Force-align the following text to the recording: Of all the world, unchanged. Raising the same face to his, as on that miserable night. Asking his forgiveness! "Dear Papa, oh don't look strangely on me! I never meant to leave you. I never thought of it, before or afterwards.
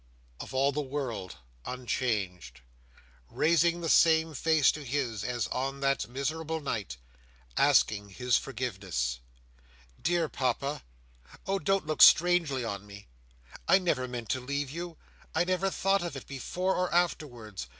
Of 0.39 0.51
all 0.51 0.71
the 0.71 0.81
world, 0.81 1.35
unchanged. 1.63 2.61
Raising 3.29 3.81
the 3.81 3.87
same 3.89 4.33
face 4.33 4.71
to 4.71 4.83
his, 4.83 5.23
as 5.23 5.45
on 5.49 5.79
that 5.81 6.07
miserable 6.07 6.59
night. 6.59 6.97
Asking 7.55 8.09
his 8.09 8.35
forgiveness! 8.35 9.19
"Dear 10.01 10.27
Papa, 10.27 10.81
oh 11.45 11.59
don't 11.59 11.85
look 11.85 12.01
strangely 12.01 12.65
on 12.65 12.87
me! 12.87 13.09
I 13.67 13.77
never 13.77 14.07
meant 14.07 14.29
to 14.29 14.41
leave 14.41 14.71
you. 14.71 14.97
I 15.35 15.43
never 15.43 15.69
thought 15.69 16.01
of 16.01 16.15
it, 16.15 16.25
before 16.25 16.73
or 16.75 16.91
afterwards. 16.91 17.67